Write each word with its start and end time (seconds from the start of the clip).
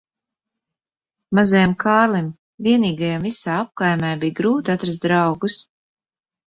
Mazajam 1.39 1.75
Kārlim 1.85 2.31
vienīgajam 2.69 3.29
visā 3.31 3.61
apkaimē 3.67 4.11
bija 4.27 4.41
grūti 4.43 4.79
atrast 4.79 5.07
draugus. 5.11 5.65